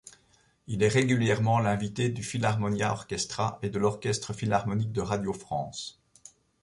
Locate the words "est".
0.81-0.87